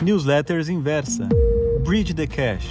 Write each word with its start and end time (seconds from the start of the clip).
Newsletters 0.00 0.68
Inversa. 0.68 1.28
Bridge 1.82 2.14
the 2.14 2.26
Cash. 2.26 2.68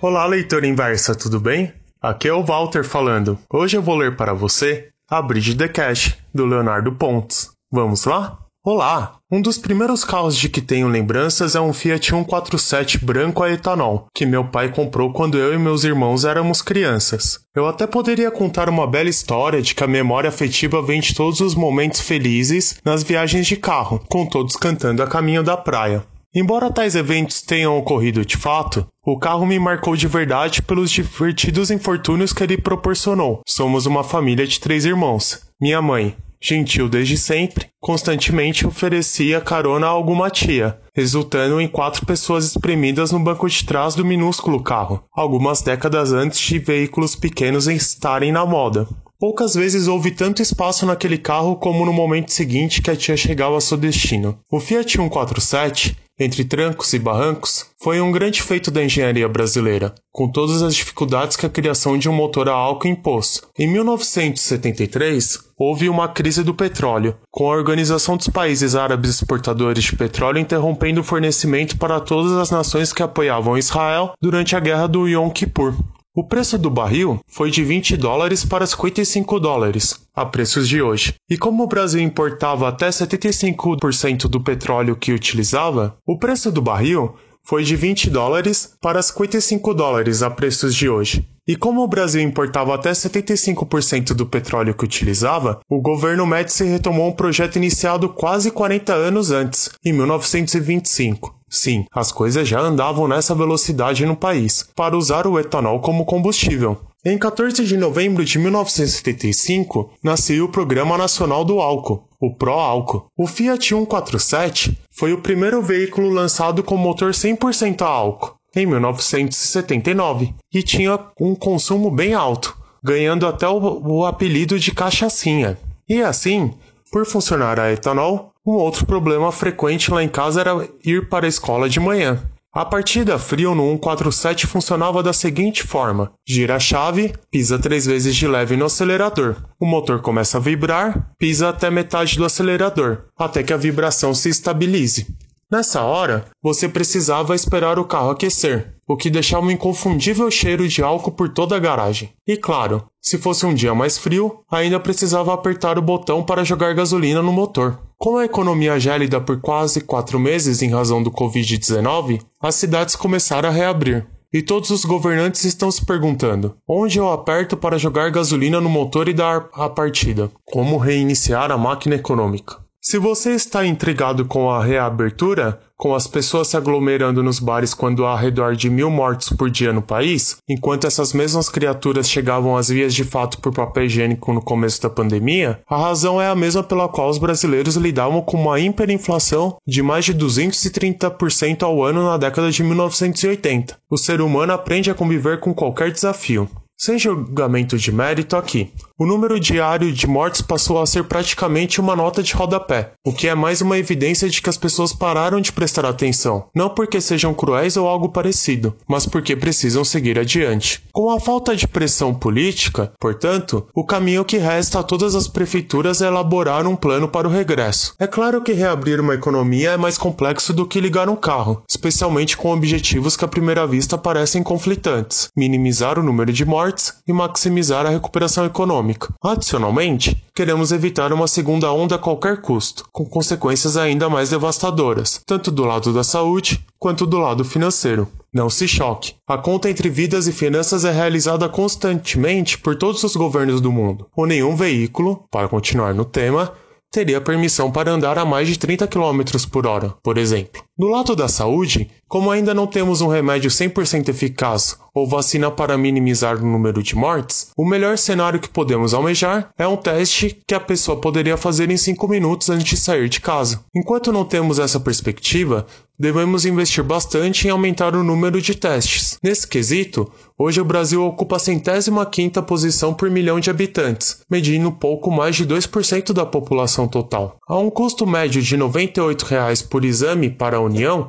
Olá, 0.00 0.26
leitor 0.26 0.64
inversa, 0.64 1.14
tudo 1.14 1.40
bem? 1.40 1.72
Aqui 2.00 2.28
é 2.28 2.32
o 2.32 2.44
Walter 2.44 2.84
falando. 2.84 3.38
Hoje 3.52 3.76
eu 3.76 3.82
vou 3.82 3.96
ler 3.96 4.16
para 4.16 4.32
você 4.32 4.88
A 5.10 5.20
Bridge 5.20 5.56
the 5.56 5.68
Cash, 5.68 6.16
do 6.32 6.46
Leonardo 6.46 6.92
Pontes. 6.92 7.50
Vamos 7.70 8.04
lá? 8.04 8.38
Olá! 8.64 9.16
Um 9.28 9.42
dos 9.42 9.58
primeiros 9.58 10.04
carros 10.04 10.36
de 10.36 10.48
que 10.48 10.60
tenho 10.60 10.86
lembranças 10.86 11.56
é 11.56 11.60
um 11.60 11.72
Fiat 11.72 12.06
147 12.10 13.04
branco 13.04 13.42
a 13.42 13.50
etanol, 13.50 14.06
que 14.14 14.24
meu 14.24 14.44
pai 14.44 14.72
comprou 14.72 15.12
quando 15.12 15.36
eu 15.36 15.52
e 15.52 15.58
meus 15.58 15.82
irmãos 15.82 16.24
éramos 16.24 16.62
crianças. 16.62 17.40
Eu 17.56 17.66
até 17.66 17.88
poderia 17.88 18.30
contar 18.30 18.68
uma 18.68 18.86
bela 18.86 19.08
história 19.08 19.60
de 19.60 19.74
que 19.74 19.82
a 19.82 19.88
memória 19.88 20.28
afetiva 20.28 20.80
vem 20.80 21.00
de 21.00 21.12
todos 21.12 21.40
os 21.40 21.56
momentos 21.56 22.02
felizes 22.02 22.78
nas 22.84 23.02
viagens 23.02 23.48
de 23.48 23.56
carro, 23.56 24.00
com 24.08 24.24
todos 24.26 24.54
cantando 24.54 25.02
a 25.02 25.08
caminho 25.08 25.42
da 25.42 25.56
praia. 25.56 26.04
Embora 26.32 26.70
tais 26.70 26.94
eventos 26.94 27.42
tenham 27.42 27.76
ocorrido 27.76 28.24
de 28.24 28.36
fato, 28.36 28.86
o 29.04 29.18
carro 29.18 29.44
me 29.44 29.58
marcou 29.58 29.96
de 29.96 30.06
verdade 30.06 30.62
pelos 30.62 30.88
divertidos 30.92 31.72
infortúnios 31.72 32.32
que 32.32 32.44
ele 32.44 32.56
proporcionou. 32.56 33.40
Somos 33.44 33.86
uma 33.86 34.04
família 34.04 34.46
de 34.46 34.60
três 34.60 34.84
irmãos. 34.84 35.40
Minha 35.60 35.82
mãe, 35.82 36.16
gentil 36.42 36.88
desde 36.88 37.16
sempre, 37.16 37.68
constantemente 37.80 38.66
oferecia 38.66 39.40
carona 39.40 39.86
a 39.86 39.90
alguma 39.90 40.28
tia, 40.28 40.78
resultando 40.94 41.60
em 41.60 41.68
quatro 41.68 42.04
pessoas 42.04 42.44
espremidas 42.44 43.12
no 43.12 43.20
banco 43.20 43.48
de 43.48 43.64
trás 43.64 43.94
do 43.94 44.04
minúsculo 44.04 44.60
carro, 44.62 45.04
algumas 45.14 45.62
décadas 45.62 46.12
antes 46.12 46.40
de 46.40 46.58
veículos 46.58 47.14
pequenos 47.14 47.68
estarem 47.68 48.32
na 48.32 48.44
moda. 48.44 48.88
Poucas 49.22 49.54
vezes 49.54 49.86
houve 49.86 50.10
tanto 50.10 50.42
espaço 50.42 50.84
naquele 50.84 51.16
carro 51.16 51.54
como 51.54 51.86
no 51.86 51.92
momento 51.92 52.32
seguinte 52.32 52.82
que 52.82 52.90
a 52.90 52.96
tia 52.96 53.16
chegava 53.16 53.54
ao 53.54 53.60
seu 53.60 53.76
destino. 53.76 54.36
O 54.50 54.58
Fiat 54.58 54.96
147 54.96 55.96
entre 56.18 56.44
trancos 56.44 56.92
e 56.92 56.98
barrancos, 56.98 57.66
foi 57.80 58.00
um 58.00 58.10
grande 58.10 58.42
feito 58.42 58.70
da 58.70 58.84
engenharia 58.84 59.28
brasileira, 59.28 59.94
com 60.12 60.28
todas 60.28 60.60
as 60.60 60.74
dificuldades 60.74 61.36
que 61.36 61.46
a 61.46 61.50
criação 61.50 61.96
de 61.96 62.08
um 62.08 62.12
motor 62.12 62.48
a 62.48 62.52
álcool 62.52 62.88
impôs. 62.88 63.40
Em 63.58 63.66
1973, 63.66 65.38
houve 65.56 65.88
uma 65.88 66.08
crise 66.08 66.42
do 66.42 66.52
petróleo, 66.54 67.16
com 67.30 67.50
a 67.50 67.56
Organização 67.56 68.16
dos 68.16 68.28
Países 68.28 68.74
Árabes 68.74 69.10
Exportadores 69.10 69.84
de 69.84 69.96
Petróleo 69.96 70.38
interrompendo 70.38 71.00
o 71.00 71.04
fornecimento 71.04 71.78
para 71.78 72.00
todas 72.00 72.32
as 72.32 72.50
nações 72.50 72.92
que 72.92 73.02
apoiavam 73.02 73.56
Israel 73.56 74.14
durante 74.20 74.56
a 74.56 74.60
Guerra 74.60 74.88
do 74.88 75.06
Yom 75.06 75.30
Kippur. 75.30 75.74
O 76.14 76.22
preço 76.22 76.58
do 76.58 76.68
barril 76.68 77.20
foi 77.26 77.50
de 77.50 77.64
20 77.64 77.96
dólares 77.96 78.44
para 78.44 78.66
55 78.66 79.40
dólares, 79.40 79.98
a 80.14 80.26
preços 80.26 80.68
de 80.68 80.82
hoje. 80.82 81.14
E 81.30 81.38
como 81.38 81.62
o 81.62 81.66
Brasil 81.66 82.02
importava 82.02 82.68
até 82.68 82.90
75% 82.90 84.28
do 84.28 84.38
petróleo 84.38 84.94
que 84.94 85.10
utilizava, 85.10 85.96
o 86.06 86.18
preço 86.18 86.52
do 86.52 86.60
barril 86.60 87.14
foi 87.42 87.64
de 87.64 87.74
20 87.74 88.10
dólares 88.10 88.74
para 88.82 89.00
55 89.00 89.72
dólares 89.72 90.22
a 90.22 90.28
preços 90.28 90.74
de 90.74 90.86
hoje. 90.86 91.26
E 91.48 91.56
como 91.56 91.82
o 91.82 91.88
Brasil 91.88 92.20
importava 92.20 92.74
até 92.74 92.90
75% 92.90 94.12
do 94.12 94.26
petróleo 94.26 94.74
que 94.74 94.84
utilizava, 94.84 95.60
o 95.66 95.80
governo 95.80 96.26
Médici 96.26 96.64
retomou 96.64 97.08
um 97.08 97.16
projeto 97.16 97.56
iniciado 97.56 98.10
quase 98.10 98.50
40 98.50 98.92
anos 98.92 99.30
antes, 99.30 99.70
em 99.82 99.94
1925. 99.94 101.41
Sim, 101.52 101.84
as 101.92 102.10
coisas 102.10 102.48
já 102.48 102.58
andavam 102.60 103.06
nessa 103.06 103.34
velocidade 103.34 104.06
no 104.06 104.16
país, 104.16 104.66
para 104.74 104.96
usar 104.96 105.26
o 105.26 105.38
etanol 105.38 105.80
como 105.80 106.06
combustível. 106.06 106.80
Em 107.04 107.18
14 107.18 107.66
de 107.66 107.76
novembro 107.76 108.24
de 108.24 108.38
1975, 108.38 109.90
nasceu 110.02 110.46
o 110.46 110.48
Programa 110.48 110.96
Nacional 110.96 111.44
do 111.44 111.60
Álcool, 111.60 112.08
o 112.18 112.34
Pro-Álcool. 112.34 113.04
O 113.18 113.26
Fiat 113.26 113.68
147 113.68 114.78
foi 114.90 115.12
o 115.12 115.20
primeiro 115.20 115.60
veículo 115.60 116.08
lançado 116.08 116.62
com 116.62 116.78
motor 116.78 117.10
100% 117.10 117.82
a 117.82 117.86
álcool, 117.86 118.34
em 118.56 118.64
1979, 118.64 120.34
e 120.54 120.62
tinha 120.62 120.98
um 121.20 121.34
consumo 121.34 121.90
bem 121.90 122.14
alto, 122.14 122.56
ganhando 122.82 123.26
até 123.26 123.46
o, 123.46 123.58
o 123.58 124.06
apelido 124.06 124.58
de 124.58 124.72
cachaçinha. 124.72 125.58
E 125.86 126.00
assim, 126.00 126.54
por 126.90 127.04
funcionar 127.04 127.60
a 127.60 127.70
etanol, 127.70 128.31
um 128.44 128.52
outro 128.52 128.84
problema 128.84 129.30
frequente 129.30 129.90
lá 129.90 130.02
em 130.02 130.08
casa 130.08 130.40
era 130.40 130.68
ir 130.84 131.08
para 131.08 131.26
a 131.26 131.28
escola 131.28 131.68
de 131.68 131.78
manhã. 131.78 132.20
A 132.54 132.66
partida 132.66 133.18
frio 133.18 133.54
no 133.54 133.62
147 133.62 134.46
funcionava 134.46 135.02
da 135.02 135.12
seguinte 135.12 135.62
forma: 135.62 136.12
gira 136.28 136.56
a 136.56 136.60
chave, 136.60 137.14
pisa 137.30 137.58
três 137.58 137.86
vezes 137.86 138.14
de 138.14 138.26
leve 138.26 138.56
no 138.58 138.66
acelerador. 138.66 139.36
O 139.58 139.64
motor 139.64 140.02
começa 140.02 140.36
a 140.36 140.40
vibrar, 140.40 141.14
pisa 141.18 141.48
até 141.48 141.70
metade 141.70 142.18
do 142.18 142.26
acelerador, 142.26 143.04
até 143.16 143.42
que 143.42 143.54
a 143.54 143.56
vibração 143.56 144.12
se 144.12 144.28
estabilize. 144.28 145.06
Nessa 145.52 145.82
hora, 145.82 146.24
você 146.42 146.66
precisava 146.66 147.34
esperar 147.34 147.78
o 147.78 147.84
carro 147.84 148.08
aquecer, 148.08 148.74
o 148.88 148.96
que 148.96 149.10
deixava 149.10 149.44
um 149.44 149.50
inconfundível 149.50 150.30
cheiro 150.30 150.66
de 150.66 150.82
álcool 150.82 151.12
por 151.12 151.28
toda 151.28 151.54
a 151.54 151.58
garagem. 151.58 152.08
E 152.26 152.38
claro, 152.38 152.82
se 153.02 153.18
fosse 153.18 153.44
um 153.44 153.52
dia 153.52 153.74
mais 153.74 153.98
frio, 153.98 154.38
ainda 154.50 154.80
precisava 154.80 155.34
apertar 155.34 155.76
o 155.76 155.82
botão 155.82 156.22
para 156.22 156.42
jogar 156.42 156.72
gasolina 156.72 157.20
no 157.20 157.30
motor. 157.30 157.78
Com 157.98 158.16
a 158.16 158.24
economia 158.24 158.80
gélida 158.80 159.20
por 159.20 159.42
quase 159.42 159.82
quatro 159.82 160.18
meses 160.18 160.62
em 160.62 160.70
razão 160.70 161.02
do 161.02 161.10
Covid-19, 161.10 162.22
as 162.40 162.54
cidades 162.54 162.96
começaram 162.96 163.50
a 163.50 163.52
reabrir. 163.52 164.06
E 164.32 164.40
todos 164.40 164.70
os 164.70 164.86
governantes 164.86 165.44
estão 165.44 165.70
se 165.70 165.84
perguntando: 165.84 166.56
onde 166.66 166.98
eu 166.98 167.12
aperto 167.12 167.58
para 167.58 167.76
jogar 167.76 168.10
gasolina 168.10 168.58
no 168.58 168.70
motor 168.70 169.06
e 169.06 169.12
dar 169.12 169.50
a 169.52 169.68
partida? 169.68 170.30
Como 170.46 170.78
reiniciar 170.78 171.52
a 171.52 171.58
máquina 171.58 171.96
econômica? 171.96 172.61
Se 172.84 172.98
você 172.98 173.30
está 173.30 173.64
intrigado 173.64 174.24
com 174.24 174.50
a 174.50 174.60
reabertura, 174.60 175.60
com 175.76 175.94
as 175.94 176.08
pessoas 176.08 176.48
se 176.48 176.56
aglomerando 176.56 177.22
nos 177.22 177.38
bares 177.38 177.72
quando 177.72 178.04
há 178.04 178.10
ao 178.10 178.16
redor 178.16 178.56
de 178.56 178.68
mil 178.68 178.90
mortos 178.90 179.28
por 179.28 179.48
dia 179.48 179.72
no 179.72 179.80
país, 179.80 180.38
enquanto 180.50 180.84
essas 180.84 181.12
mesmas 181.12 181.48
criaturas 181.48 182.10
chegavam 182.10 182.56
às 182.56 182.70
vias 182.70 182.92
de 182.92 183.04
fato 183.04 183.38
por 183.38 183.54
papel 183.54 183.84
higiênico 183.84 184.32
no 184.32 184.42
começo 184.42 184.82
da 184.82 184.90
pandemia, 184.90 185.60
a 185.70 185.76
razão 185.76 186.20
é 186.20 186.26
a 186.26 186.34
mesma 186.34 186.64
pela 186.64 186.88
qual 186.88 187.08
os 187.08 187.18
brasileiros 187.18 187.76
lidavam 187.76 188.20
com 188.20 188.36
uma 188.36 188.58
hiperinflação 188.58 189.58
de 189.64 189.80
mais 189.80 190.04
de 190.04 190.12
230% 190.12 191.62
ao 191.62 191.84
ano 191.84 192.04
na 192.04 192.16
década 192.16 192.50
de 192.50 192.64
1980. 192.64 193.76
O 193.88 193.96
ser 193.96 194.20
humano 194.20 194.52
aprende 194.52 194.90
a 194.90 194.94
conviver 194.94 195.38
com 195.38 195.54
qualquer 195.54 195.92
desafio. 195.92 196.50
Sem 196.76 196.98
julgamento 196.98 197.78
de 197.78 197.92
mérito 197.92 198.36
aqui, 198.36 198.72
o 199.02 199.06
número 199.06 199.40
diário 199.40 199.92
de 199.92 200.06
mortes 200.06 200.40
passou 200.40 200.80
a 200.80 200.86
ser 200.86 201.02
praticamente 201.02 201.80
uma 201.80 201.96
nota 201.96 202.22
de 202.22 202.32
rodapé, 202.34 202.92
o 203.04 203.12
que 203.12 203.26
é 203.26 203.34
mais 203.34 203.60
uma 203.60 203.76
evidência 203.76 204.30
de 204.30 204.40
que 204.40 204.48
as 204.48 204.56
pessoas 204.56 204.92
pararam 204.92 205.40
de 205.40 205.50
prestar 205.50 205.84
atenção, 205.84 206.44
não 206.54 206.70
porque 206.70 207.00
sejam 207.00 207.34
cruéis 207.34 207.76
ou 207.76 207.88
algo 207.88 208.10
parecido, 208.10 208.76
mas 208.86 209.04
porque 209.04 209.34
precisam 209.34 209.84
seguir 209.84 210.20
adiante. 210.20 210.84
Com 210.92 211.10
a 211.10 211.18
falta 211.18 211.56
de 211.56 211.66
pressão 211.66 212.14
política, 212.14 212.92
portanto, 213.00 213.66
o 213.74 213.84
caminho 213.84 214.24
que 214.24 214.38
resta 214.38 214.78
a 214.78 214.84
todas 214.84 215.16
as 215.16 215.26
prefeituras 215.26 216.00
é 216.00 216.06
elaborar 216.06 216.64
um 216.64 216.76
plano 216.76 217.08
para 217.08 217.26
o 217.26 217.30
regresso. 217.32 217.96
É 217.98 218.06
claro 218.06 218.40
que 218.40 218.52
reabrir 218.52 219.00
uma 219.00 219.14
economia 219.14 219.70
é 219.70 219.76
mais 219.76 219.98
complexo 219.98 220.52
do 220.52 220.64
que 220.64 220.80
ligar 220.80 221.08
um 221.08 221.16
carro, 221.16 221.64
especialmente 221.68 222.36
com 222.36 222.52
objetivos 222.52 223.16
que 223.16 223.24
à 223.24 223.28
primeira 223.28 223.66
vista 223.66 223.98
parecem 223.98 224.44
conflitantes: 224.44 225.28
minimizar 225.36 225.98
o 225.98 226.04
número 226.04 226.32
de 226.32 226.44
mortes 226.44 226.94
e 227.04 227.12
maximizar 227.12 227.84
a 227.84 227.90
recuperação 227.90 228.46
econômica 228.46 228.91
econômica. 228.92 229.14
Adicionalmente, 229.22 230.22
queremos 230.34 230.72
evitar 230.72 231.12
uma 231.12 231.26
segunda 231.26 231.72
onda 231.72 231.96
a 231.96 231.98
qualquer 231.98 232.40
custo, 232.40 232.84
com 232.92 233.04
consequências 233.04 233.76
ainda 233.76 234.08
mais 234.08 234.30
devastadoras, 234.30 235.20
tanto 235.26 235.50
do 235.50 235.64
lado 235.64 235.92
da 235.92 236.04
saúde 236.04 236.64
quanto 236.78 237.06
do 237.06 237.18
lado 237.18 237.44
financeiro. 237.44 238.08
Não 238.32 238.48
se 238.48 238.66
choque. 238.66 239.14
A 239.28 239.36
conta 239.36 239.68
entre 239.68 239.90
vidas 239.90 240.26
e 240.26 240.32
finanças 240.32 240.84
é 240.84 240.90
realizada 240.90 241.48
constantemente 241.48 242.58
por 242.58 242.76
todos 242.76 243.02
os 243.04 243.14
governos 243.14 243.60
do 243.60 243.70
mundo. 243.70 244.06
Ou 244.16 244.26
nenhum 244.26 244.56
veículo, 244.56 245.24
para 245.30 245.48
continuar 245.48 245.94
no 245.94 246.04
tema, 246.04 246.52
teria 246.92 247.22
permissão 247.22 247.72
para 247.72 247.90
andar 247.90 248.18
a 248.18 248.24
mais 248.24 248.46
de 248.46 248.58
30 248.58 248.86
km 248.86 249.22
por 249.50 249.66
hora, 249.66 249.94
por 250.02 250.18
exemplo. 250.18 250.62
Do 250.78 250.88
lado 250.88 251.16
da 251.16 251.26
saúde, 251.26 251.90
como 252.06 252.30
ainda 252.30 252.52
não 252.52 252.66
temos 252.66 253.00
um 253.00 253.08
remédio 253.08 253.50
100% 253.50 254.10
eficaz 254.10 254.76
ou 254.94 255.06
vacina 255.06 255.50
para 255.50 255.78
minimizar 255.78 256.36
o 256.36 256.46
número 256.46 256.82
de 256.82 256.94
mortes, 256.94 257.50
o 257.56 257.64
melhor 257.64 257.96
cenário 257.96 258.38
que 258.40 258.48
podemos 258.48 258.92
almejar 258.92 259.50
é 259.56 259.66
um 259.66 259.76
teste 259.76 260.38
que 260.46 260.54
a 260.54 260.60
pessoa 260.60 261.00
poderia 261.00 261.36
fazer 261.36 261.70
em 261.70 261.76
5 261.76 262.06
minutos 262.08 262.50
antes 262.50 262.66
de 262.66 262.76
sair 262.76 263.08
de 263.08 263.20
casa. 263.20 263.64
Enquanto 263.74 264.12
não 264.12 264.24
temos 264.24 264.58
essa 264.58 264.78
perspectiva, 264.78 265.66
devemos 266.02 266.44
investir 266.44 266.82
bastante 266.82 267.46
em 267.46 267.50
aumentar 267.52 267.94
o 267.94 268.02
número 268.02 268.42
de 268.42 268.56
testes. 268.56 269.20
Nesse 269.22 269.46
quesito, 269.46 270.10
hoje 270.36 270.60
o 270.60 270.64
Brasil 270.64 271.00
ocupa 271.04 271.36
a 271.36 271.38
centésima 271.38 272.04
quinta 272.04 272.42
posição 272.42 272.92
por 272.92 273.08
milhão 273.08 273.38
de 273.38 273.48
habitantes, 273.48 274.20
medindo 274.28 274.72
pouco 274.72 275.12
mais 275.12 275.36
de 275.36 275.46
2% 275.46 276.12
da 276.12 276.26
população 276.26 276.88
total. 276.88 277.36
A 277.46 277.56
um 277.56 277.70
custo 277.70 278.04
médio 278.04 278.42
de 278.42 278.56
98 278.56 279.22
reais 279.22 279.62
por 279.62 279.84
exame 279.84 280.28
para 280.28 280.56
a 280.56 280.60
União, 280.60 281.08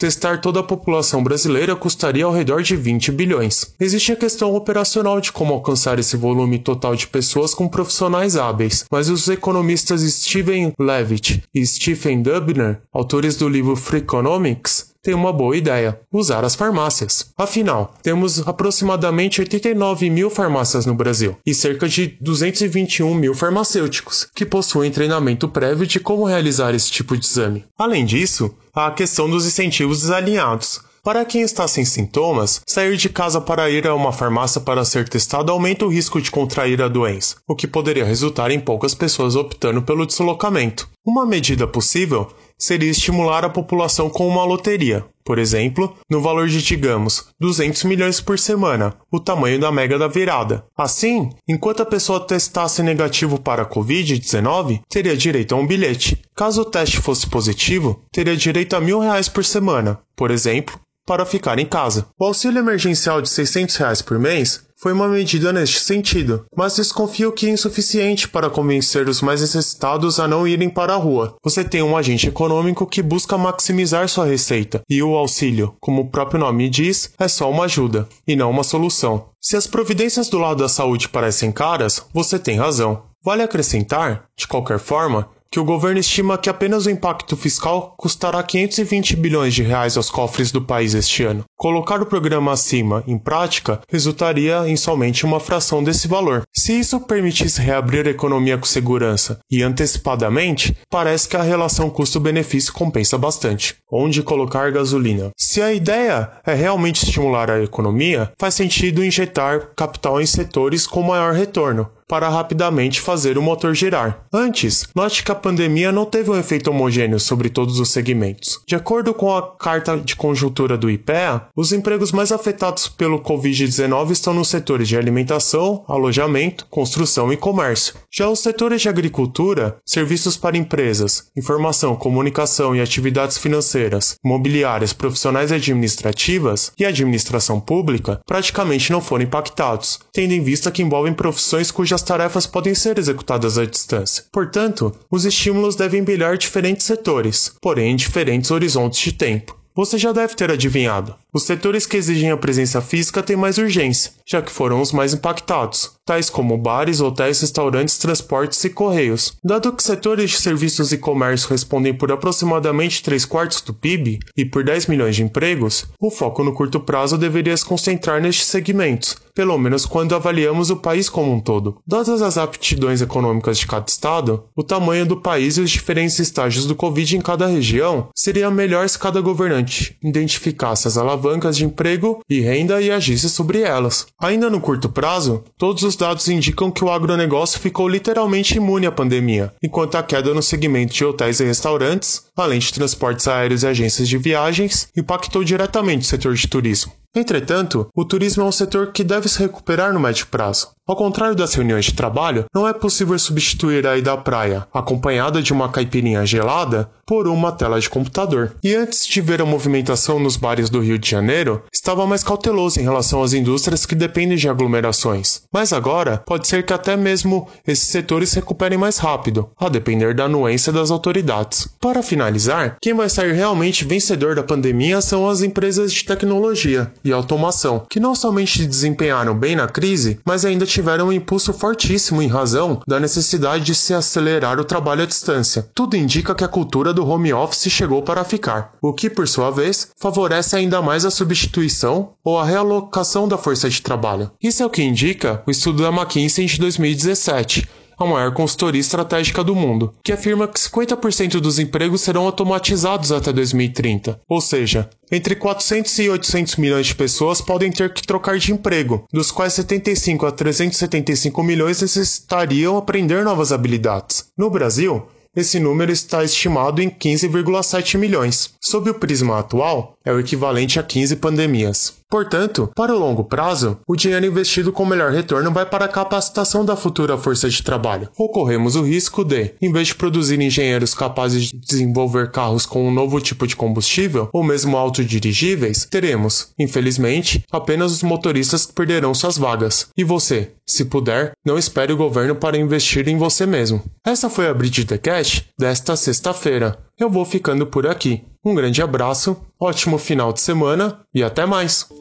testar 0.00 0.40
toda 0.40 0.60
a 0.60 0.64
população 0.64 1.22
brasileira 1.22 1.76
custaria 1.76 2.24
ao 2.24 2.32
redor 2.32 2.62
de 2.62 2.74
20 2.74 3.12
bilhões. 3.12 3.74
Existe 3.78 4.12
a 4.12 4.16
questão 4.16 4.54
operacional 4.54 5.20
de 5.20 5.30
como 5.30 5.52
alcançar 5.52 5.98
esse 5.98 6.16
volume 6.16 6.58
total 6.58 6.96
de 6.96 7.06
pessoas 7.06 7.52
com 7.52 7.68
profissionais 7.68 8.34
hábeis, 8.34 8.86
mas 8.90 9.10
os 9.10 9.28
economistas 9.28 10.00
Steven 10.00 10.72
Levitt 10.80 11.42
e 11.54 11.66
Stephen 11.66 12.22
Dubner, 12.22 12.80
autores 12.90 13.36
do 13.36 13.46
livro 13.46 13.76
Free 13.76 13.98
Economics, 13.98 14.89
tem 15.02 15.14
uma 15.14 15.32
boa 15.32 15.56
ideia: 15.56 16.00
usar 16.12 16.44
as 16.44 16.54
farmácias. 16.54 17.32
Afinal, 17.36 17.94
temos 18.02 18.46
aproximadamente 18.46 19.40
89 19.40 20.10
mil 20.10 20.30
farmácias 20.30 20.86
no 20.86 20.94
Brasil 20.94 21.36
e 21.46 21.54
cerca 21.54 21.88
de 21.88 22.18
221 22.20 23.14
mil 23.14 23.34
farmacêuticos 23.34 24.26
que 24.34 24.46
possuem 24.46 24.90
treinamento 24.90 25.48
prévio 25.48 25.86
de 25.86 26.00
como 26.00 26.24
realizar 26.24 26.74
esse 26.74 26.90
tipo 26.90 27.16
de 27.16 27.24
exame. 27.24 27.64
Além 27.78 28.04
disso, 28.04 28.54
há 28.74 28.86
a 28.86 28.92
questão 28.92 29.28
dos 29.28 29.46
incentivos 29.46 30.02
desalinhados. 30.02 30.80
Para 31.02 31.24
quem 31.24 31.40
está 31.40 31.66
sem 31.66 31.82
sintomas, 31.82 32.60
sair 32.66 32.94
de 32.94 33.08
casa 33.08 33.40
para 33.40 33.70
ir 33.70 33.86
a 33.86 33.94
uma 33.94 34.12
farmácia 34.12 34.60
para 34.60 34.84
ser 34.84 35.08
testado 35.08 35.50
aumenta 35.50 35.86
o 35.86 35.88
risco 35.88 36.20
de 36.20 36.30
contrair 36.30 36.82
a 36.82 36.88
doença, 36.88 37.36
o 37.48 37.56
que 37.56 37.66
poderia 37.66 38.04
resultar 38.04 38.50
em 38.50 38.60
poucas 38.60 38.94
pessoas 38.94 39.34
optando 39.34 39.80
pelo 39.80 40.04
deslocamento. 40.04 40.86
Uma 41.04 41.24
medida 41.24 41.66
possível 41.66 42.28
seria 42.58 42.90
estimular 42.90 43.42
a 43.42 43.48
população 43.48 44.10
com 44.10 44.28
uma 44.28 44.44
loteria, 44.44 45.02
por 45.24 45.38
exemplo, 45.38 45.96
no 46.10 46.20
valor 46.20 46.46
de, 46.46 46.62
digamos, 46.62 47.28
200 47.40 47.84
milhões 47.84 48.20
por 48.20 48.38
semana, 48.38 48.94
o 49.10 49.18
tamanho 49.18 49.58
da 49.58 49.72
mega 49.72 49.98
da 49.98 50.06
virada. 50.06 50.62
Assim, 50.76 51.30
enquanto 51.48 51.80
a 51.80 51.86
pessoa 51.86 52.20
testasse 52.20 52.82
negativo 52.82 53.40
para 53.40 53.62
a 53.62 53.66
Covid-19, 53.66 54.82
teria 54.90 55.16
direito 55.16 55.54
a 55.54 55.58
um 55.58 55.66
bilhete. 55.66 56.20
Caso 56.34 56.62
o 56.62 56.64
teste 56.66 56.98
fosse 57.00 57.26
positivo, 57.26 58.02
teria 58.12 58.36
direito 58.36 58.76
a 58.76 58.80
mil 58.80 59.00
reais 59.00 59.28
por 59.28 59.44
semana, 59.44 59.98
por 60.14 60.30
exemplo, 60.30 60.78
para 61.06 61.26
ficar 61.26 61.58
em 61.58 61.66
casa. 61.66 62.06
O 62.18 62.24
auxílio 62.24 62.58
emergencial 62.58 63.20
de 63.20 63.28
600 63.28 63.76
reais 63.76 64.02
por 64.02 64.18
mês 64.18 64.68
foi 64.80 64.94
uma 64.94 65.08
medida 65.08 65.52
neste 65.52 65.80
sentido, 65.80 66.46
mas 66.56 66.76
desconfio 66.76 67.32
que 67.32 67.46
é 67.46 67.50
insuficiente 67.50 68.26
para 68.26 68.48
convencer 68.48 69.08
os 69.08 69.20
mais 69.20 69.42
necessitados 69.42 70.18
a 70.18 70.26
não 70.26 70.48
irem 70.48 70.70
para 70.70 70.94
a 70.94 70.96
rua. 70.96 71.36
Você 71.44 71.62
tem 71.62 71.82
um 71.82 71.96
agente 71.96 72.28
econômico 72.28 72.86
que 72.86 73.02
busca 73.02 73.36
maximizar 73.36 74.08
sua 74.08 74.24
receita, 74.24 74.80
e 74.88 75.02
o 75.02 75.14
auxílio, 75.14 75.74
como 75.80 76.02
o 76.02 76.10
próprio 76.10 76.40
nome 76.40 76.70
diz, 76.70 77.12
é 77.18 77.28
só 77.28 77.50
uma 77.50 77.64
ajuda, 77.64 78.08
e 78.26 78.34
não 78.34 78.50
uma 78.50 78.64
solução. 78.64 79.26
Se 79.38 79.54
as 79.54 79.66
providências 79.66 80.30
do 80.30 80.38
lado 80.38 80.62
da 80.62 80.68
saúde 80.68 81.10
parecem 81.10 81.52
caras, 81.52 82.02
você 82.14 82.38
tem 82.38 82.56
razão. 82.56 83.02
Vale 83.22 83.42
acrescentar, 83.42 84.24
de 84.34 84.48
qualquer 84.48 84.78
forma, 84.78 85.28
que 85.52 85.58
o 85.58 85.64
governo 85.64 85.98
estima 85.98 86.38
que 86.38 86.48
apenas 86.48 86.86
o 86.86 86.90
impacto 86.90 87.36
fiscal 87.36 87.94
custará 87.98 88.40
520 88.40 89.16
bilhões 89.16 89.52
de 89.52 89.64
reais 89.64 89.96
aos 89.96 90.08
cofres 90.08 90.52
do 90.52 90.62
país 90.62 90.94
este 90.94 91.24
ano. 91.24 91.44
Colocar 91.56 92.00
o 92.00 92.06
programa 92.06 92.52
acima 92.52 93.02
em 93.06 93.18
prática 93.18 93.80
resultaria 93.88 94.68
em 94.68 94.76
somente 94.76 95.24
uma 95.24 95.40
fração 95.40 95.82
desse 95.82 96.06
valor. 96.06 96.42
Se 96.54 96.78
isso 96.78 97.00
permitisse 97.00 97.60
reabrir 97.60 98.06
a 98.06 98.10
economia 98.10 98.56
com 98.56 98.64
segurança 98.64 99.40
e 99.50 99.62
antecipadamente, 99.62 100.76
parece 100.88 101.28
que 101.28 101.36
a 101.36 101.42
relação 101.42 101.90
custo-benefício 101.90 102.72
compensa 102.72 103.18
bastante. 103.18 103.76
Onde 103.90 104.22
colocar 104.22 104.70
gasolina? 104.70 105.30
Se 105.36 105.60
a 105.60 105.72
ideia 105.72 106.30
é 106.46 106.54
realmente 106.54 107.04
estimular 107.04 107.50
a 107.50 107.62
economia, 107.62 108.32
faz 108.38 108.54
sentido 108.54 109.04
injetar 109.04 109.70
capital 109.74 110.20
em 110.20 110.26
setores 110.26 110.86
com 110.86 111.02
maior 111.02 111.34
retorno, 111.34 111.90
para 112.10 112.28
rapidamente 112.28 113.00
fazer 113.00 113.38
o 113.38 113.42
motor 113.42 113.72
girar. 113.72 114.26
Antes, 114.32 114.84
note 114.96 115.22
que 115.22 115.30
a 115.30 115.34
pandemia 115.34 115.92
não 115.92 116.04
teve 116.04 116.28
um 116.28 116.36
efeito 116.36 116.68
homogêneo 116.68 117.20
sobre 117.20 117.48
todos 117.48 117.78
os 117.78 117.88
segmentos. 117.90 118.58
De 118.66 118.74
acordo 118.74 119.14
com 119.14 119.32
a 119.32 119.54
carta 119.56 119.96
de 119.96 120.16
conjuntura 120.16 120.76
do 120.76 120.90
IPEA, 120.90 121.42
os 121.54 121.72
empregos 121.72 122.10
mais 122.10 122.32
afetados 122.32 122.88
pelo 122.88 123.20
Covid-19 123.20 124.10
estão 124.10 124.34
nos 124.34 124.48
setores 124.48 124.88
de 124.88 124.96
alimentação, 124.96 125.84
alojamento, 125.86 126.66
construção 126.68 127.32
e 127.32 127.36
comércio. 127.36 127.94
Já 128.10 128.28
os 128.28 128.40
setores 128.40 128.82
de 128.82 128.88
agricultura, 128.88 129.76
serviços 129.86 130.36
para 130.36 130.58
empresas, 130.58 131.30
informação, 131.36 131.94
comunicação 131.94 132.74
e 132.74 132.80
atividades 132.80 133.38
financeiras, 133.38 134.16
imobiliárias, 134.24 134.92
profissionais 134.92 135.52
administrativas 135.52 136.72
e 136.76 136.84
administração 136.84 137.60
pública 137.60 138.20
praticamente 138.26 138.90
não 138.90 139.00
foram 139.00 139.22
impactados, 139.22 140.00
tendo 140.12 140.34
em 140.34 140.42
vista 140.42 140.72
que 140.72 140.82
envolvem 140.82 141.14
profissões 141.14 141.70
cujas 141.70 141.99
as 142.00 142.02
tarefas 142.02 142.46
podem 142.46 142.74
ser 142.74 142.98
executadas 142.98 143.58
à 143.58 143.66
distância. 143.66 144.24
Portanto, 144.32 144.90
os 145.10 145.26
estímulos 145.26 145.76
devem 145.76 146.02
brilhar 146.02 146.38
diferentes 146.38 146.86
setores, 146.86 147.52
porém 147.60 147.94
diferentes 147.94 148.50
horizontes 148.50 148.98
de 149.00 149.12
tempo. 149.12 149.59
Você 149.74 149.96
já 149.96 150.12
deve 150.12 150.34
ter 150.34 150.50
adivinhado. 150.50 151.14
Os 151.32 151.44
setores 151.44 151.86
que 151.86 151.96
exigem 151.96 152.32
a 152.32 152.36
presença 152.36 152.80
física 152.80 153.22
têm 153.22 153.36
mais 153.36 153.56
urgência, 153.56 154.10
já 154.26 154.42
que 154.42 154.50
foram 154.50 154.80
os 154.80 154.90
mais 154.90 155.14
impactados, 155.14 155.92
tais 156.04 156.28
como 156.28 156.58
bares, 156.58 157.00
hotéis, 157.00 157.40
restaurantes, 157.40 157.98
transportes 157.98 158.64
e 158.64 158.70
correios. 158.70 159.34
Dado 159.44 159.72
que 159.72 159.82
setores 159.82 160.30
de 160.30 160.40
serviços 160.40 160.92
e 160.92 160.98
comércio 160.98 161.48
respondem 161.48 161.94
por 161.94 162.10
aproximadamente 162.10 163.00
3 163.02 163.24
quartos 163.24 163.60
do 163.60 163.72
PIB 163.72 164.18
e 164.36 164.44
por 164.44 164.64
10 164.64 164.88
milhões 164.88 165.14
de 165.14 165.22
empregos, 165.22 165.86
o 166.00 166.10
foco 166.10 166.42
no 166.42 166.52
curto 166.52 166.80
prazo 166.80 167.16
deveria 167.16 167.56
se 167.56 167.64
concentrar 167.64 168.20
nestes 168.20 168.46
segmentos, 168.46 169.16
pelo 169.32 169.56
menos 169.56 169.86
quando 169.86 170.16
avaliamos 170.16 170.70
o 170.70 170.76
país 170.76 171.08
como 171.08 171.32
um 171.32 171.40
todo. 171.40 171.78
Dadas 171.86 172.20
as 172.22 172.36
aptidões 172.36 173.00
econômicas 173.00 173.56
de 173.56 173.68
cada 173.68 173.86
estado, 173.88 174.44
o 174.56 174.64
tamanho 174.64 175.06
do 175.06 175.20
país 175.20 175.56
e 175.56 175.60
os 175.60 175.70
diferentes 175.70 176.18
estágios 176.18 176.66
do 176.66 176.74
Covid 176.74 177.16
em 177.16 177.20
cada 177.20 177.46
região, 177.46 178.08
seria 178.16 178.50
melhor 178.50 178.88
se 178.88 178.98
cada 178.98 179.20
governante 179.20 179.59
identificasse 180.02 180.88
as 180.88 180.96
alavancas 180.96 181.20
alavancas 181.20 181.56
de 181.56 181.64
emprego 181.64 182.22
e 182.28 182.40
renda 182.40 182.80
e 182.80 182.90
agisse 182.90 183.28
sobre 183.28 183.60
elas. 183.60 184.06
Ainda 184.18 184.48
no 184.48 184.60
curto 184.60 184.88
prazo, 184.88 185.44
todos 185.58 185.82
os 185.82 185.96
dados 185.96 186.28
indicam 186.28 186.70
que 186.70 186.84
o 186.84 186.90
agronegócio 186.90 187.60
ficou 187.60 187.88
literalmente 187.88 188.56
imune 188.56 188.86
à 188.86 188.92
pandemia, 188.92 189.52
enquanto 189.62 189.96
a 189.96 190.02
queda 190.02 190.34
no 190.34 190.42
segmento 190.42 190.94
de 190.94 191.04
hotéis 191.04 191.40
e 191.40 191.44
restaurantes, 191.44 192.24
além 192.36 192.58
de 192.58 192.72
transportes 192.72 193.28
aéreos 193.28 193.62
e 193.62 193.66
agências 193.66 194.08
de 194.08 194.18
viagens, 194.18 194.88
impactou 194.96 195.44
diretamente 195.44 196.02
o 196.02 196.08
setor 196.08 196.34
de 196.34 196.48
turismo. 196.48 196.92
Entretanto, 197.14 197.88
o 197.92 198.04
turismo 198.04 198.44
é 198.44 198.46
um 198.46 198.52
setor 198.52 198.92
que 198.92 199.02
deve 199.02 199.28
se 199.28 199.40
recuperar 199.40 199.92
no 199.92 199.98
médio 199.98 200.28
prazo. 200.28 200.68
Ao 200.86 200.96
contrário 200.96 201.36
das 201.36 201.54
reuniões 201.54 201.84
de 201.84 201.94
trabalho, 201.94 202.44
não 202.54 202.66
é 202.66 202.72
possível 202.72 203.18
substituir 203.18 203.86
a 203.86 203.96
ida 203.96 204.12
à 204.12 204.16
praia, 204.16 204.66
acompanhada 204.72 205.42
de 205.42 205.52
uma 205.52 205.68
caipirinha 205.68 206.26
gelada, 206.26 206.90
por 207.06 207.26
uma 207.26 207.50
tela 207.50 207.80
de 207.80 207.90
computador. 207.90 208.54
E 208.62 208.74
antes 208.74 209.04
de 209.04 209.20
ver 209.20 209.40
a 209.40 209.44
movimentação 209.44 210.20
nos 210.20 210.36
bares 210.36 210.70
do 210.70 210.80
Rio 210.80 210.98
de 210.98 211.10
Janeiro, 211.10 211.62
estava 211.72 212.06
mais 212.06 212.22
cauteloso 212.22 212.78
em 212.78 212.84
relação 212.84 213.20
às 213.22 213.32
indústrias 213.32 213.84
que 213.84 213.96
dependem 213.96 214.36
de 214.36 214.48
aglomerações. 214.48 215.42
Mas 215.52 215.72
agora, 215.72 216.22
pode 216.24 216.46
ser 216.46 216.64
que 216.64 216.72
até 216.72 216.96
mesmo 216.96 217.48
esses 217.66 217.88
setores 217.88 218.30
se 218.30 218.36
recuperem 218.36 218.78
mais 218.78 218.98
rápido, 218.98 219.50
a 219.58 219.68
depender 219.68 220.14
da 220.14 220.24
anuência 220.24 220.72
das 220.72 220.90
autoridades. 220.92 221.68
Para 221.80 222.02
finalizar, 222.02 222.76
quem 222.80 222.94
vai 222.94 223.08
sair 223.08 223.32
realmente 223.32 223.84
vencedor 223.84 224.36
da 224.36 224.44
pandemia 224.44 225.00
são 225.00 225.28
as 225.28 225.42
empresas 225.42 225.92
de 225.92 226.04
tecnologia 226.04 226.92
e 227.04 227.12
automação, 227.12 227.84
que 227.88 228.00
não 228.00 228.14
somente 228.14 228.66
desempenharam 228.66 229.34
bem 229.34 229.56
na 229.56 229.66
crise, 229.66 230.20
mas 230.24 230.44
ainda 230.44 230.66
tiveram 230.66 231.08
um 231.08 231.12
impulso 231.12 231.52
fortíssimo 231.52 232.22
em 232.22 232.28
razão 232.28 232.80
da 232.86 233.00
necessidade 233.00 233.64
de 233.64 233.74
se 233.74 233.94
acelerar 233.94 234.58
o 234.58 234.64
trabalho 234.64 235.02
à 235.02 235.06
distância. 235.06 235.68
Tudo 235.74 235.96
indica 235.96 236.34
que 236.34 236.44
a 236.44 236.48
cultura 236.48 236.92
do 236.92 237.06
home 237.06 237.32
office 237.32 237.72
chegou 237.72 238.02
para 238.02 238.24
ficar, 238.24 238.72
o 238.82 238.92
que, 238.92 239.08
por 239.08 239.26
sua 239.26 239.50
vez, 239.50 239.88
favorece 239.96 240.56
ainda 240.56 240.82
mais 240.82 241.04
a 241.04 241.10
substituição 241.10 242.10
ou 242.24 242.38
a 242.38 242.44
realocação 242.44 243.28
da 243.28 243.38
força 243.38 243.68
de 243.68 243.82
trabalho. 243.82 244.30
Isso 244.42 244.62
é 244.62 244.66
o 244.66 244.70
que 244.70 244.82
indica 244.82 245.42
o 245.46 245.50
estudo 245.50 245.82
da 245.82 245.88
McKinsey 245.90 246.46
de 246.46 246.58
2017 246.58 247.68
a 248.00 248.06
maior 248.06 248.32
consultoria 248.32 248.80
estratégica 248.80 249.44
do 249.44 249.54
mundo, 249.54 249.94
que 250.02 250.12
afirma 250.12 250.48
que 250.48 250.58
50% 250.58 251.38
dos 251.38 251.58
empregos 251.58 252.00
serão 252.00 252.24
automatizados 252.24 253.12
até 253.12 253.32
2030. 253.32 254.20
Ou 254.26 254.40
seja, 254.40 254.88
entre 255.12 255.36
400 255.36 255.98
e 255.98 256.08
800 256.08 256.56
milhões 256.56 256.86
de 256.86 256.94
pessoas 256.94 257.40
podem 257.40 257.70
ter 257.70 257.92
que 257.92 258.06
trocar 258.06 258.38
de 258.38 258.52
emprego, 258.52 259.04
dos 259.12 259.30
quais 259.30 259.52
75 259.52 260.24
a 260.26 260.32
375 260.32 261.42
milhões 261.42 261.82
necessitariam 261.82 262.78
aprender 262.78 263.22
novas 263.22 263.52
habilidades. 263.52 264.26
No 264.36 264.48
Brasil, 264.48 265.06
esse 265.34 265.60
número 265.60 265.92
está 265.92 266.24
estimado 266.24 266.82
em 266.82 266.90
15,7 266.90 267.96
milhões. 267.96 268.54
Sob 268.60 268.90
o 268.90 268.94
prisma 268.94 269.38
atual, 269.38 269.94
é 270.04 270.12
o 270.12 270.18
equivalente 270.18 270.80
a 270.80 270.82
15 270.82 271.16
pandemias. 271.16 272.00
Portanto, 272.10 272.68
para 272.74 272.92
o 272.92 272.98
longo 272.98 273.22
prazo, 273.22 273.78
o 273.86 273.94
dinheiro 273.94 274.26
investido 274.26 274.72
com 274.72 274.84
melhor 274.84 275.12
retorno 275.12 275.52
vai 275.52 275.64
para 275.64 275.84
a 275.84 275.88
capacitação 275.88 276.64
da 276.64 276.74
futura 276.74 277.16
força 277.16 277.48
de 277.48 277.62
trabalho. 277.62 278.08
Ocorremos 278.18 278.74
o 278.74 278.82
risco 278.82 279.22
de, 279.22 279.54
em 279.62 279.72
vez 279.72 279.88
de 279.88 279.94
produzir 279.94 280.40
engenheiros 280.40 280.92
capazes 280.92 281.44
de 281.44 281.56
desenvolver 281.56 282.32
carros 282.32 282.66
com 282.66 282.88
um 282.88 282.92
novo 282.92 283.20
tipo 283.20 283.46
de 283.46 283.54
combustível, 283.54 284.28
ou 284.32 284.42
mesmo 284.42 284.76
autodirigíveis, 284.76 285.86
teremos, 285.88 286.48
infelizmente, 286.58 287.44
apenas 287.52 287.92
os 287.92 288.02
motoristas 288.02 288.66
que 288.66 288.72
perderão 288.72 289.14
suas 289.14 289.38
vagas. 289.38 289.86
E 289.96 290.02
você, 290.02 290.50
se 290.66 290.86
puder, 290.86 291.32
não 291.46 291.56
espere 291.56 291.92
o 291.92 291.96
governo 291.96 292.34
para 292.34 292.58
investir 292.58 293.06
em 293.06 293.18
você 293.18 293.46
mesmo. 293.46 293.84
Essa 294.04 294.28
foi 294.28 294.48
a 294.48 294.54
Bridge 294.54 294.84
The 294.84 294.98
Cash 294.98 295.19
Desta 295.58 295.96
sexta-feira. 295.96 296.78
Eu 296.98 297.10
vou 297.10 297.24
ficando 297.24 297.66
por 297.66 297.86
aqui. 297.86 298.24
Um 298.44 298.54
grande 298.54 298.82
abraço, 298.82 299.36
ótimo 299.60 299.98
final 299.98 300.32
de 300.32 300.40
semana 300.40 301.00
e 301.14 301.22
até 301.22 301.44
mais! 301.44 301.99